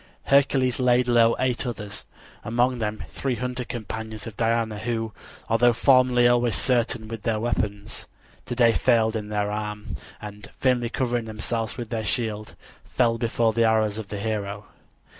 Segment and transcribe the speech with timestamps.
[0.23, 2.05] Hercules laid low eight others,
[2.43, 5.13] among them three hunter companions of Diana, who,
[5.47, 8.07] although formerly always certain with their weapons,
[8.47, 13.63] today failed in their aim, and vainly covering themselves with their shields fell before the
[13.65, 14.65] arrows of the hero.